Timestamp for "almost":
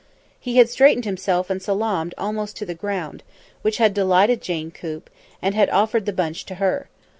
2.17-2.57